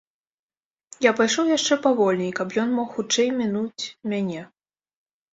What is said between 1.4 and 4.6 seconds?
яшчэ павольней, каб ён мог хутчэй мінуць мяне.